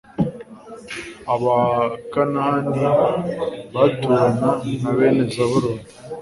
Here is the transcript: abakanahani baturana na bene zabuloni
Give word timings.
abakanahani 1.33 2.81
baturana 3.73 4.49
na 4.81 4.91
bene 4.97 5.23
zabuloni 5.33 5.83